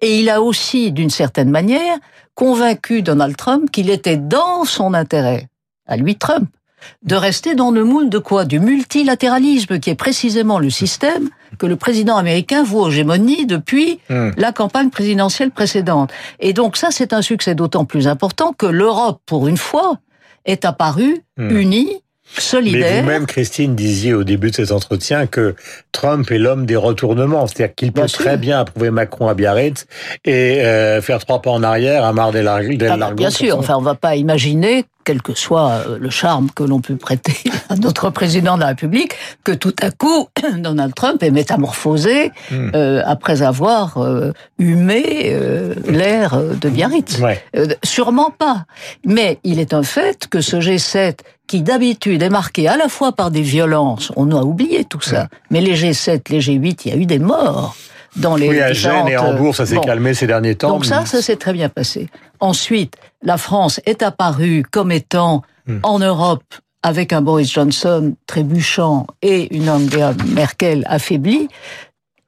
et 0.00 0.20
il 0.20 0.28
a 0.28 0.42
aussi, 0.42 0.92
d'une 0.92 1.10
certaine 1.10 1.50
manière, 1.50 1.96
convaincu 2.34 3.02
Donald 3.02 3.36
Trump 3.36 3.70
qu'il 3.70 3.90
était 3.90 4.18
dans 4.18 4.64
son 4.64 4.94
intérêt, 4.94 5.48
à 5.86 5.96
lui 5.96 6.16
Trump, 6.16 6.48
de 7.02 7.14
rester 7.14 7.54
dans 7.54 7.70
le 7.70 7.84
moule 7.84 8.10
de 8.10 8.18
quoi? 8.18 8.44
Du 8.44 8.60
multilatéralisme, 8.60 9.78
qui 9.78 9.90
est 9.90 9.94
précisément 9.94 10.58
le 10.58 10.70
système 10.70 11.28
que 11.58 11.66
le 11.66 11.76
président 11.76 12.16
américain 12.16 12.62
voit 12.62 12.88
hégémonie 12.88 13.46
depuis 13.46 14.00
hmm. 14.10 14.30
la 14.36 14.52
campagne 14.52 14.90
présidentielle 14.90 15.50
précédente. 15.50 16.10
Et 16.40 16.52
donc 16.52 16.76
ça, 16.76 16.88
c'est 16.90 17.12
un 17.12 17.22
succès 17.22 17.54
d'autant 17.54 17.84
plus 17.84 18.08
important 18.08 18.52
que 18.52 18.66
l'Europe, 18.66 19.20
pour 19.26 19.48
une 19.48 19.56
fois, 19.56 19.98
est 20.44 20.64
apparue 20.64 21.22
hmm. 21.38 21.56
unie 21.56 22.02
solidaire. 22.38 22.90
Mais 22.90 23.00
vous-même, 23.02 23.26
Christine, 23.26 23.74
disiez 23.74 24.12
au 24.12 24.24
début 24.24 24.50
de 24.50 24.56
cet 24.56 24.72
entretien 24.72 25.26
que 25.26 25.54
Trump 25.92 26.30
est 26.30 26.38
l'homme 26.38 26.66
des 26.66 26.76
retournements, 26.76 27.46
c'est-à-dire 27.46 27.74
qu'il 27.74 27.92
peut 27.92 28.06
très 28.06 28.36
bien 28.36 28.58
approuver 28.58 28.90
Macron 28.90 29.28
à 29.28 29.34
Biarritz 29.34 29.86
et 30.24 30.60
euh, 30.64 31.00
faire 31.00 31.20
trois 31.20 31.40
pas 31.40 31.50
en 31.50 31.62
arrière 31.62 32.04
à 32.04 32.12
Mar 32.12 32.32
del 32.32 32.48
ah, 32.48 33.10
Bien 33.12 33.30
sûr, 33.30 33.56
enfin, 33.58 33.76
on 33.76 33.82
va 33.82 33.94
pas 33.94 34.16
imaginer 34.16 34.84
quel 35.06 35.22
que 35.22 35.34
soit 35.34 35.70
euh, 35.70 35.98
le 35.98 36.10
charme 36.10 36.50
que 36.50 36.64
l'on 36.64 36.80
peut 36.80 36.96
prêter 36.96 37.36
à 37.70 37.76
notre 37.76 38.10
président 38.10 38.56
de 38.56 38.60
la 38.60 38.66
République, 38.66 39.14
que 39.44 39.52
tout 39.52 39.74
à 39.80 39.90
coup, 39.90 40.28
Donald 40.58 40.94
Trump 40.94 41.22
est 41.22 41.30
métamorphosé 41.30 42.32
hmm. 42.50 42.70
euh, 42.74 43.02
après 43.06 43.40
avoir 43.40 43.98
euh, 43.98 44.32
humé 44.58 45.28
euh, 45.28 45.74
l'air 45.86 46.38
de 46.38 46.68
Biarritz. 46.68 47.20
sûrement 47.84 48.30
pas. 48.30 48.66
Mais 49.06 49.38
il 49.44 49.60
est 49.60 49.72
un 49.72 49.84
fait 49.84 50.26
que 50.26 50.40
ce 50.40 50.56
G7, 50.56 51.18
qui 51.46 51.62
d'habitude 51.62 52.22
est 52.22 52.30
marqué 52.30 52.66
à 52.66 52.76
la 52.76 52.88
fois 52.88 53.12
par 53.12 53.30
des 53.30 53.42
violences, 53.42 54.10
on 54.16 54.32
a 54.32 54.42
oublié 54.42 54.84
tout 54.84 55.00
ça, 55.00 55.28
mais 55.50 55.60
les 55.60 55.76
G7, 55.76 56.22
les 56.30 56.40
G8, 56.40 56.80
il 56.84 56.90
y 56.90 56.94
a 56.94 56.96
eu 56.96 57.06
des 57.06 57.20
morts 57.20 57.76
dans 58.16 58.34
les 58.34 58.48
oui, 58.48 58.60
à 58.60 58.72
Gênes 58.72 59.08
et 59.08 59.16
Hambourg, 59.16 59.54
ça 59.54 59.66
s'est 59.66 59.78
calmé 59.78 60.14
ces 60.14 60.26
derniers 60.26 60.54
temps. 60.54 60.70
Donc 60.70 60.86
ça, 60.86 61.04
ça 61.04 61.22
s'est 61.22 61.36
très 61.36 61.52
bien 61.52 61.68
passé. 61.68 62.08
Ensuite, 62.40 62.96
la 63.26 63.36
France 63.36 63.80
est 63.84 64.02
apparue 64.02 64.64
comme 64.70 64.92
étant 64.92 65.42
hmm. 65.66 65.80
en 65.82 65.98
Europe 65.98 66.44
avec 66.82 67.12
un 67.12 67.20
Boris 67.20 67.52
Johnson 67.52 68.14
trébuchant 68.26 69.06
et 69.20 69.54
une 69.54 69.68
Angela 69.68 70.14
Merkel 70.28 70.84
affaiblie, 70.86 71.48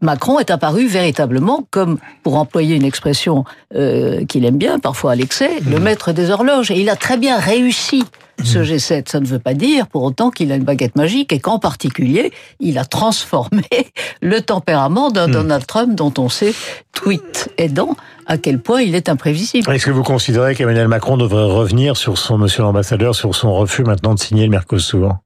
Macron 0.01 0.39
est 0.39 0.51
apparu 0.51 0.87
véritablement 0.87 1.67
comme, 1.71 1.99
pour 2.23 2.37
employer 2.37 2.77
une 2.77 2.85
expression 2.85 3.45
euh, 3.75 4.25
qu'il 4.27 4.45
aime 4.45 4.57
bien, 4.57 4.79
parfois 4.79 5.13
à 5.13 5.15
l'excès, 5.17 5.51
le 5.69 5.79
hmm. 5.79 5.83
maître 5.83 6.13
des 6.13 6.31
horloges. 6.31 6.71
Et 6.71 6.81
il 6.81 6.89
a 6.89 6.97
très 6.97 7.17
bien 7.17 7.39
réussi 7.39 8.05
ce 8.45 8.59
G7. 8.59 9.11
Ça 9.11 9.19
ne 9.19 9.27
veut 9.27 9.41
pas 9.41 9.55
dire 9.55 9.89
pour 9.89 10.05
autant 10.05 10.31
qu'il 10.31 10.53
a 10.53 10.55
une 10.55 10.63
baguette 10.63 10.95
magique 10.95 11.33
et 11.33 11.41
qu'en 11.41 11.59
particulier, 11.59 12.33
il 12.61 12.79
a 12.79 12.85
transformé 12.85 13.67
le 14.23 14.41
tempérament 14.41 15.11
d'un 15.11 15.27
hmm. 15.27 15.33
Donald 15.33 15.67
Trump 15.67 15.95
dont 15.97 16.15
on 16.19 16.29
sait, 16.29 16.55
tweet 16.93 17.51
aidant, 17.59 17.97
à 18.27 18.39
quel 18.39 18.61
point 18.61 18.83
il 18.83 18.95
est 18.95 19.09
imprévisible. 19.09 19.69
Est-ce 19.73 19.87
que 19.87 19.91
vous 19.91 20.05
considérez 20.05 20.55
qu'Emmanuel 20.55 20.87
Macron 20.87 21.17
devrait 21.17 21.43
revenir 21.43 21.97
sur 21.97 22.19
son, 22.19 22.39
monsieur 22.39 22.63
l'ambassadeur, 22.63 23.17
sur 23.17 23.35
son 23.35 23.53
refus 23.53 23.83
maintenant 23.83 24.15
de 24.15 24.21
signer 24.21 24.45
le 24.45 24.51
Mercosur? 24.51 25.17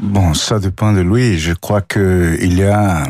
Bon, 0.00 0.34
ça 0.34 0.58
dépend 0.58 0.92
de 0.92 1.00
lui. 1.00 1.38
Je 1.38 1.54
crois 1.54 1.80
qu'il 1.80 2.56
y 2.56 2.62
a 2.62 3.04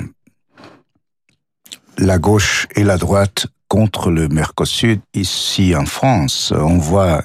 la 1.99 2.19
gauche 2.19 2.67
et 2.75 2.85
la 2.85 2.97
droite 2.97 3.47
contre 3.69 4.11
le 4.11 4.29
Mercosur 4.29 4.97
ici 5.15 5.75
en 5.77 5.85
France. 5.85 6.53
On 6.57 6.79
voit 6.79 7.23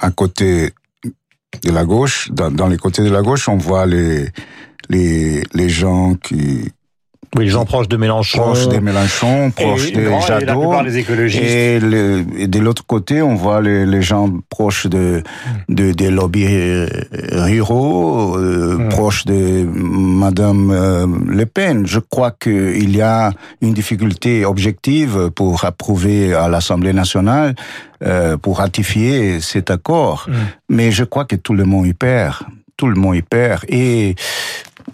à 0.00 0.10
côté 0.10 0.72
de 1.62 1.70
la 1.70 1.84
gauche, 1.84 2.30
dans, 2.32 2.66
les 2.66 2.78
côtés 2.78 3.02
de 3.02 3.10
la 3.10 3.22
gauche, 3.22 3.48
on 3.48 3.56
voit 3.56 3.86
les, 3.86 4.32
les 4.88 5.68
gens 5.68 6.14
qui, 6.14 6.72
oui, 7.34 7.44
les 7.44 7.50
gens 7.50 7.64
proches 7.64 7.88
de 7.88 7.96
Mélenchon. 7.96 8.42
Proches 8.42 8.68
des 8.68 8.80
Mélenchon, 8.80 9.50
proches 9.52 9.90
des 9.92 10.04
Jadot. 10.26 10.80
Et, 10.80 10.84
des 10.84 10.98
écologistes. 10.98 11.42
et, 11.42 11.80
de 11.80 12.58
l'autre 12.58 12.84
côté, 12.84 13.22
on 13.22 13.34
voit 13.34 13.62
les, 13.62 13.86
les 13.86 14.02
gens 14.02 14.30
proches 14.50 14.86
de, 14.86 15.22
de, 15.70 15.92
des 15.92 16.10
lobbies 16.10 16.46
euh, 16.46 16.88
ruraux, 17.32 18.36
euh, 18.36 18.76
hmm. 18.76 18.88
proches 18.90 19.24
de 19.24 19.64
Madame 19.64 20.70
euh, 20.70 21.06
Le 21.26 21.46
Pen. 21.46 21.86
Je 21.86 22.00
crois 22.00 22.32
qu'il 22.32 22.94
y 22.94 23.00
a 23.00 23.32
une 23.62 23.72
difficulté 23.72 24.44
objective 24.44 25.30
pour 25.34 25.64
approuver 25.64 26.34
à 26.34 26.48
l'Assemblée 26.48 26.92
nationale, 26.92 27.54
euh, 28.04 28.36
pour 28.36 28.58
ratifier 28.58 29.40
cet 29.40 29.70
accord. 29.70 30.26
Hmm. 30.28 30.34
Mais 30.68 30.90
je 30.90 31.04
crois 31.04 31.24
que 31.24 31.36
tout 31.36 31.54
le 31.54 31.64
monde 31.64 31.86
y 31.86 31.94
perd. 31.94 32.34
Tout 32.76 32.88
le 32.88 32.96
monde 32.96 33.16
y 33.16 33.22
perd. 33.22 33.64
Et 33.68 34.16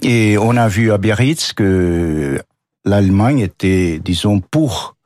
et 0.02 0.38
on 0.38 0.57
a 0.57 0.69
vu 0.69 0.93
à 0.93 0.99
Biarritz 0.99 1.52
que 1.52 2.40
l'Allemagne 2.85 3.40
était, 3.40 4.00
disons, 4.02 4.40
pour 4.40 4.97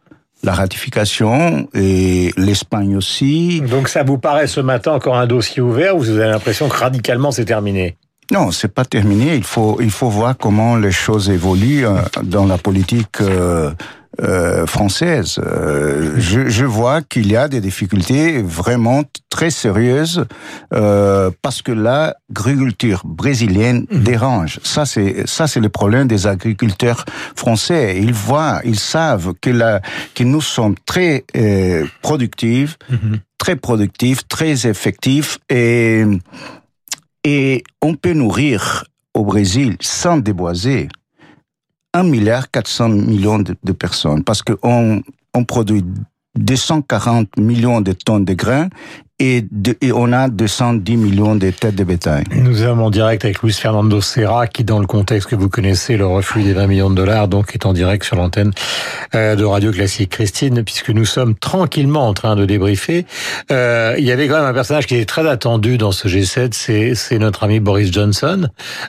la 0.43 0.53
ratification 0.53 1.69
et 1.75 2.33
l'Espagne 2.37 2.97
aussi. 2.97 3.61
Donc 3.61 3.89
ça 3.89 4.03
vous 4.03 4.19
paraît 4.19 4.47
ce 4.47 4.61
matin 4.61 4.93
encore 4.93 5.17
un 5.17 5.27
dossier 5.27 5.63
ouvert 5.63 5.97
ou 5.97 6.01
vous 6.01 6.11
avez 6.11 6.29
l'impression 6.29 6.69
que 6.69 6.77
radicalement 6.77 7.31
c'est 7.31 7.45
terminé? 7.45 7.97
Non, 8.31 8.51
c'est 8.51 8.73
pas 8.73 8.85
terminé. 8.85 9.37
Il 9.37 9.45
faut 9.45 9.79
il 9.81 9.91
faut 9.91 10.09
voir 10.09 10.37
comment 10.37 10.77
les 10.77 10.91
choses 10.91 11.31
évoluent 11.31 11.87
euh, 11.87 12.01
dans 12.23 12.47
la 12.47 12.59
politique 12.59 13.21
euh, 13.21 13.71
euh, 14.21 14.66
française. 14.66 15.38
Euh, 15.38 16.14
je, 16.19 16.49
je, 16.49 16.64
vois 16.66 17.00
qu'il 17.00 17.31
y 17.31 17.37
a 17.37 17.49
des 17.49 17.61
difficultés 17.61 18.42
vraiment 18.42 19.04
très 19.31 19.50
sérieuses 19.50 20.26
euh, 20.75 21.31
parce 21.40 21.62
que 21.62 21.73
l'agriculture 21.73 23.02
brésilienne 23.04 23.87
mhm. 23.90 24.02
dérange. 24.02 24.61
Ça 24.62 24.85
c'est 24.85 25.26
ça 25.26 25.47
c'est 25.47 25.61
le 25.61 25.71
problème 25.71 26.09
des 26.09 26.26
agriculteurs 26.26 27.07
français. 27.35 27.99
Ils 27.99 28.12
voient, 28.12 28.61
ils 28.64 28.78
savent 28.78 29.33
que 29.40 29.50
la 29.50 29.81
que 30.14 30.25
nous 30.25 30.42
sommes 30.42 30.75
très 30.85 31.25
euh, 31.35 31.87
productifs, 32.02 32.76
mhm. 32.90 33.21
très 33.38 33.57
productifs, 33.57 34.28
très 34.28 34.66
effectifs 34.66 35.38
et 35.49 36.04
et 37.25 37.64
on 37.81 37.95
peut 37.95 38.12
nourrir 38.12 38.85
au 39.14 39.25
Brésil 39.25 39.76
sans 39.81 40.19
déboiser 40.19 40.88
1 41.95 42.05
milliard 42.05 42.51
400 42.51 42.89
millions 42.89 43.39
de, 43.39 43.73
personnes 43.73 44.25
parce 44.25 44.43
qu'on 44.43 45.03
on 45.35 45.45
produit 45.45 45.85
240 46.39 47.37
millions 47.39 47.81
de 47.81 47.93
tonnes 47.93 48.25
de 48.25 48.35
grains 48.35 48.69
et, 49.23 49.45
et, 49.81 49.93
on 49.93 50.12
a 50.12 50.29
210 50.29 50.97
millions 50.97 51.37
de 51.37 51.50
têtes 51.50 51.76
de 51.76 51.85
bétail. 51.85 52.25
Nous 52.35 52.57
sommes 52.57 52.83
en 52.83 52.91
direct 52.91 53.25
avec 53.25 53.41
Luis 53.41 53.52
Fernando 53.52 54.00
Serra, 54.00 54.49
qui 54.49 54.64
dans 54.64 54.81
le 54.81 54.87
contexte 54.87 55.29
que 55.29 55.37
vous 55.37 55.49
connaissez, 55.49 55.97
le 55.97 56.07
refus 56.07 56.43
des 56.43 56.52
20 56.52 56.67
millions 56.67 56.91
de 56.91 56.97
dollars, 56.97 57.29
donc 57.29 57.55
est 57.55 57.64
en 57.64 57.73
direct 57.73 58.05
sur 58.05 58.17
l'antenne 58.17 58.50
euh, 59.14 59.37
de 59.37 59.45
Radio 59.45 59.71
Classique. 59.71 60.11
Christine, 60.11 60.64
puisque 60.64 60.91
nous 60.91 61.05
sommes 61.05 61.37
tranquillement 61.37 62.09
en 62.09 62.14
train 62.14 62.35
de 62.35 62.45
débriefer, 62.45 63.07
euh, 63.52 63.95
il 63.97 64.05
y 64.05 64.11
avait 64.11 64.26
quand 64.26 64.37
même 64.37 64.45
un 64.45 64.55
personnage 64.55 64.87
qui 64.87 64.97
est 64.97 65.09
très 65.09 65.29
attendu 65.29 65.79
dans 65.79 65.93
ce 65.93 66.09
G7, 66.09 66.95
c'est 66.95 67.19
notre 67.19 67.45
ami 67.45 67.61
Boris 67.61 67.93
Johnson, 67.93 68.49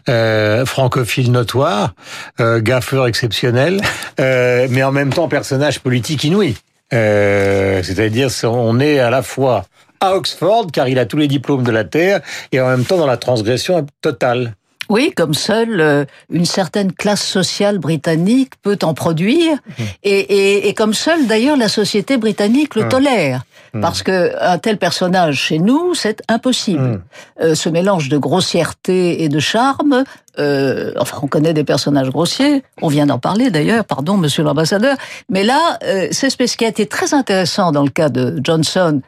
euh, 0.10 0.66
francophile 0.66 1.32
notoire, 1.32 1.94
euh, 2.40 2.60
gaffeur 2.60 3.06
exceptionnel, 3.06 3.82
euh, 4.20 4.68
mais 4.72 4.82
en 4.82 4.92
même 4.92 5.14
temps 5.14 5.28
personnage 5.28 5.80
politique 5.80 6.24
inouï. 6.24 6.56
Euh, 6.94 7.82
c'est-à-dire, 7.82 8.30
on 8.44 8.80
est 8.80 9.00
à 9.00 9.10
la 9.10 9.24
fois 9.24 9.66
à 10.04 10.16
Oxford, 10.16 10.68
car 10.72 10.88
il 10.88 11.00
a 11.00 11.06
tous 11.06 11.18
les 11.18 11.28
diplômes 11.28 11.64
de 11.64 11.72
la 11.72 11.86
Terre, 11.86 12.22
et 12.52 12.60
en 12.60 12.68
même 12.68 12.84
temps 12.84 12.98
dans 12.98 13.08
la 13.08 13.18
transgression 13.18 13.86
totale. 14.02 14.56
Oui, 14.90 15.14
comme 15.16 15.34
seule 15.34 15.80
euh, 15.80 16.06
une 16.30 16.46
certaine 16.46 16.92
classe 16.92 17.24
sociale 17.26 17.78
britannique 17.78 18.54
peut 18.62 18.78
en 18.84 18.94
produire, 18.94 19.54
mmh. 19.56 19.84
et, 20.04 20.20
et, 20.20 20.68
et, 20.68 20.74
comme 20.74 20.94
seule 20.94 21.26
d'ailleurs 21.26 21.56
la 21.56 21.70
société 21.70 22.18
britannique 22.18 22.76
le 22.76 22.84
mmh. 22.84 22.90
tolère. 22.90 23.44
Mmh. 23.74 23.80
Parce 23.82 24.04
que 24.04 24.34
un 24.40 24.58
tel 24.58 24.78
personnage 24.78 25.36
chez 25.36 25.58
nous, 25.58 25.96
c'est 25.96 26.22
impossible. 26.28 27.02
Euh, 27.42 27.56
ce 27.56 27.70
mélange 27.70 28.10
de 28.10 28.18
grossièreté 28.18 29.24
et 29.24 29.30
de 29.30 29.40
charme, 29.40 30.04
euh, 30.38 30.92
enfin, 31.00 31.18
on 31.24 31.28
connaît 31.28 31.54
des 31.54 31.64
personnages 31.64 32.10
grossiers. 32.10 32.64
On 32.82 32.88
vient 32.88 33.06
d'en 33.06 33.20
parler 33.20 33.52
d'ailleurs, 33.52 33.86
pardon, 33.86 34.18
Monsieur 34.18 34.44
l'ambassadeur. 34.44 34.98
Mais 35.30 35.44
là, 35.44 35.80
euh, 35.84 36.08
c'est 36.12 36.30
ce 36.30 36.58
qui 36.58 36.66
a 36.66 36.68
été 36.68 36.86
très 36.86 37.14
intéressant 37.14 37.72
dans 37.72 37.84
le 37.84 37.90
cas 37.90 38.10
de 38.10 38.40
Johnson 38.44 39.02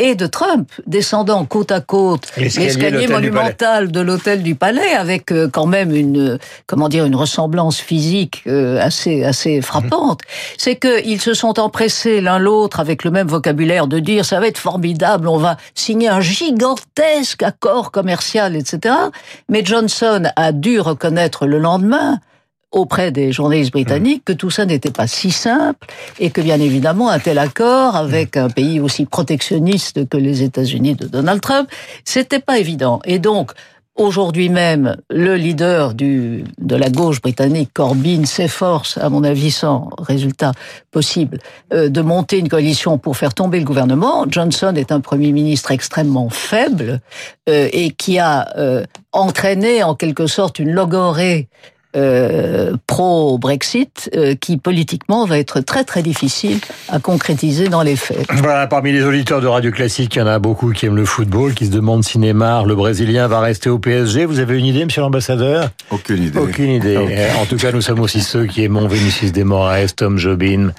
et 0.00 0.14
de 0.14 0.26
Trump, 0.26 0.72
descendant 0.86 1.44
côte 1.44 1.70
à 1.70 1.80
côte 1.80 2.32
l'escalier 2.36 3.06
monumental 3.06 3.92
de 3.92 4.00
l'hôtel 4.00 4.42
du 4.42 4.54
Palais, 4.54 4.94
avec 4.94 5.30
euh, 5.30 5.48
quand 5.52 5.66
même 5.66 5.94
une 5.94 6.38
comment 6.66 6.88
dire 6.88 7.04
une 7.04 7.14
ressemblance 7.14 7.78
physique 7.78 8.42
euh, 8.46 8.80
assez 8.80 9.24
assez 9.24 9.60
frappante, 9.60 10.22
c'est 10.56 10.76
qu'ils 10.76 11.20
se 11.20 11.34
sont 11.34 11.60
empressés 11.60 12.22
l'un 12.22 12.38
l'autre 12.38 12.80
avec 12.80 13.04
le 13.04 13.10
même 13.10 13.28
vocabulaire 13.28 13.86
de 13.86 13.98
dire 13.98 14.24
ça 14.24 14.40
va 14.40 14.46
être 14.46 14.58
formidable, 14.58 15.28
on 15.28 15.36
va 15.36 15.58
signer 15.74 16.08
un 16.08 16.20
gigantesque 16.20 17.42
accord 17.42 17.90
commercial, 17.90 18.56
etc. 18.56 18.94
Mais 19.50 19.62
Johnson 19.64 20.30
a 20.34 20.52
dû 20.52 20.80
reconnaître 20.80 21.46
le 21.46 21.58
lendemain 21.58 22.20
auprès 22.72 23.10
des 23.10 23.32
journalistes 23.32 23.72
britanniques 23.72 24.24
que 24.24 24.32
tout 24.32 24.50
ça 24.50 24.64
n'était 24.64 24.90
pas 24.90 25.06
si 25.06 25.30
simple 25.30 25.86
et 26.18 26.30
que 26.30 26.40
bien 26.40 26.60
évidemment 26.60 27.10
un 27.10 27.18
tel 27.18 27.38
accord 27.38 27.96
avec 27.96 28.36
un 28.36 28.48
pays 28.48 28.80
aussi 28.80 29.06
protectionniste 29.06 30.08
que 30.08 30.16
les 30.16 30.42
États-Unis 30.42 30.94
de 30.94 31.06
Donald 31.06 31.40
Trump, 31.40 31.68
c'était 32.04 32.40
pas 32.40 32.58
évident. 32.58 33.00
Et 33.04 33.18
donc, 33.18 33.52
Aujourd'hui 34.00 34.48
même, 34.48 34.96
le 35.10 35.34
leader 35.34 35.92
du, 35.92 36.44
de 36.58 36.74
la 36.74 36.88
gauche 36.88 37.20
britannique, 37.20 37.70
Corbyn, 37.74 38.24
s'efforce, 38.24 38.96
à 38.96 39.10
mon 39.10 39.24
avis 39.24 39.50
sans 39.50 39.90
résultat 39.98 40.52
possible, 40.90 41.38
euh, 41.74 41.90
de 41.90 42.00
monter 42.00 42.38
une 42.38 42.48
coalition 42.48 42.96
pour 42.96 43.18
faire 43.18 43.34
tomber 43.34 43.58
le 43.58 43.66
gouvernement. 43.66 44.24
Johnson 44.26 44.72
est 44.74 44.90
un 44.90 45.00
Premier 45.00 45.32
ministre 45.32 45.70
extrêmement 45.70 46.30
faible 46.30 47.00
euh, 47.50 47.68
et 47.72 47.90
qui 47.90 48.18
a 48.18 48.48
euh, 48.56 48.84
entraîné 49.12 49.82
en 49.82 49.94
quelque 49.94 50.26
sorte 50.28 50.60
une 50.60 50.70
logorée 50.70 51.48
euh, 51.96 52.76
pro-Brexit 52.86 54.10
euh, 54.14 54.34
qui 54.34 54.56
politiquement 54.56 55.26
va 55.26 55.38
être 55.38 55.60
très 55.60 55.84
très 55.84 56.02
difficile 56.02 56.58
à 56.88 57.00
concrétiser 57.00 57.68
dans 57.68 57.82
les 57.82 57.96
faits. 57.96 58.26
Voilà, 58.34 58.66
parmi 58.66 58.92
les 58.92 59.02
auditeurs 59.02 59.40
de 59.40 59.46
Radio 59.46 59.70
Classique, 59.70 60.14
il 60.14 60.20
y 60.20 60.22
en 60.22 60.26
a 60.26 60.38
beaucoup 60.38 60.72
qui 60.72 60.86
aiment 60.86 60.96
le 60.96 61.04
football, 61.04 61.54
qui 61.54 61.66
se 61.66 61.70
demandent 61.70 62.04
si 62.04 62.18
Neymar, 62.18 62.64
le 62.64 62.74
Brésilien, 62.74 63.26
va 63.26 63.40
rester 63.40 63.70
au 63.70 63.78
PSG. 63.78 64.24
Vous 64.24 64.38
avez 64.38 64.58
une 64.58 64.66
idée, 64.66 64.84
monsieur 64.84 65.00
l'ambassadeur? 65.00 65.70
Aucune 65.90 66.22
idée. 66.22 66.38
Aucune 66.38 66.70
idée. 66.70 66.98
En 67.40 67.46
tout 67.46 67.56
cas, 67.56 67.72
nous 67.72 67.80
sommes 67.80 68.00
aussi 68.00 68.20
ceux 68.20 68.46
qui 68.46 68.62
aimons 68.62 68.86
Vinicius 68.86 69.32
de 69.32 69.42
Moraes, 69.42 69.88
Tom 69.96 70.18
Jobin, 70.18 70.72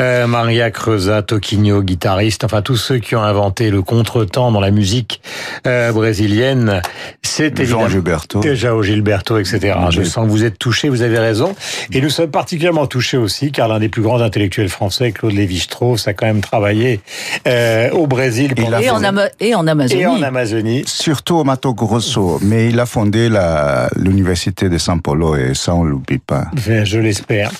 euh, 0.00 0.26
Maria 0.26 0.70
Creusa, 0.70 1.22
Toquinho, 1.22 1.82
guitariste, 1.82 2.44
enfin 2.44 2.62
tous 2.62 2.76
ceux 2.76 2.98
qui 2.98 3.16
ont 3.16 3.22
inventé 3.22 3.70
le 3.70 3.82
contretemps 3.82 4.52
dans 4.52 4.60
la 4.60 4.70
musique 4.70 5.20
euh, 5.66 5.92
brésilienne. 5.92 6.82
C'est 7.22 7.64
Jean 7.64 7.88
Gilberto. 7.88 8.40
Déjà 8.40 8.74
au 8.74 8.82
Gilberto, 8.82 9.38
etc. 9.38 9.74
Je 9.90 10.02
sens 10.02 10.26
que 10.26 10.30
vous 10.30 10.44
êtes 10.44 10.51
touché, 10.58 10.88
vous 10.88 11.02
avez 11.02 11.18
raison. 11.18 11.54
Et 11.92 12.00
nous 12.00 12.10
sommes 12.10 12.30
particulièrement 12.30 12.86
touchés 12.86 13.16
aussi, 13.16 13.52
car 13.52 13.68
l'un 13.68 13.78
des 13.78 13.88
plus 13.88 14.02
grands 14.02 14.20
intellectuels 14.20 14.68
français, 14.68 15.12
Claude 15.12 15.32
Lévi-Strauss, 15.32 16.08
a 16.08 16.14
quand 16.14 16.26
même 16.26 16.40
travaillé 16.40 17.00
euh, 17.46 17.90
au 17.90 18.06
Brésil. 18.06 18.54
Et, 18.56 18.62
et, 18.62 18.90
en 18.90 19.02
et, 19.40 19.54
en 19.54 19.66
Amazonie. 19.66 20.02
Et 20.02 20.06
en 20.06 20.22
Amazonie. 20.22 20.82
Surtout 20.86 21.36
au 21.36 21.44
Mato 21.44 21.74
Grosso. 21.74 22.38
Mais 22.42 22.68
il 22.68 22.78
a 22.80 22.86
fondé 22.86 23.28
l'université 23.96 24.68
de 24.68 24.78
São 24.78 25.00
Paulo 25.00 25.36
et 25.36 25.54
ça, 25.54 25.74
on 25.74 25.84
l'oublie 25.84 26.18
pas. 26.18 26.46
Je 26.56 26.98
l'espère. 26.98 27.50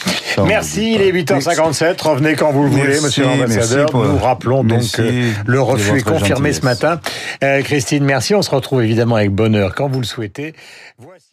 Merci, 0.46 0.94
il 0.94 1.02
est 1.02 1.12
8h57. 1.12 2.02
Revenez 2.02 2.34
quand 2.34 2.52
vous 2.52 2.64
le 2.64 2.70
voulez, 2.70 3.00
monsieur 3.00 3.24
l'ambassadeur. 3.24 3.90
Pour... 3.90 4.04
Nous 4.04 4.18
rappelons 4.18 4.64
donc 4.64 4.90
que 4.92 5.30
le 5.46 5.60
refus 5.60 5.98
est 5.98 6.02
confirmé 6.02 6.52
ce 6.52 6.62
matin. 6.62 7.00
Euh, 7.42 7.62
Christine, 7.62 8.04
merci. 8.04 8.34
On 8.34 8.42
se 8.42 8.50
retrouve 8.50 8.82
évidemment 8.82 9.16
avec 9.16 9.30
bonheur 9.30 9.74
quand 9.74 9.88
vous 9.88 10.00
le 10.00 10.06
souhaitez. 10.06 10.54
Voici 10.98 11.31